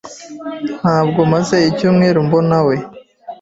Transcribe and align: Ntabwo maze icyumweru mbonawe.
Ntabwo 0.79 1.21
maze 1.33 1.55
icyumweru 1.69 2.19
mbonawe. 2.27 2.75